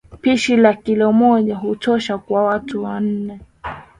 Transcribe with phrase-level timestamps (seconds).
[0.21, 3.39] Pishi la kilo moja hutosha kwa watu nne